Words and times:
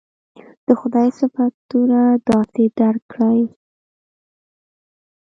د 0.67 0.69
خدای 0.79 1.09
صفتونه 1.19 1.99
داسې 2.29 2.63
درک 2.79 3.03
کړي. 3.13 3.43